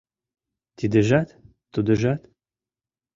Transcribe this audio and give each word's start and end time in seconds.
Тидыжат, 0.77 1.29
тудыжат. 1.73 2.21